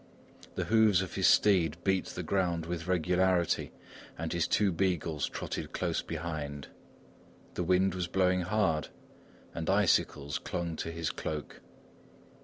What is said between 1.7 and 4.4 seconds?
beat the ground with regularity and